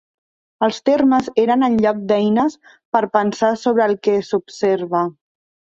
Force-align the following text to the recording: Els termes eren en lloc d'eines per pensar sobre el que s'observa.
Els 0.67 0.79
termes 0.89 1.29
eren 1.43 1.67
en 1.69 1.77
lloc 1.85 2.01
d'eines 2.13 2.57
per 2.97 3.05
pensar 3.19 3.55
sobre 3.67 3.91
el 3.91 3.99
que 4.09 4.21
s'observa. 4.33 5.07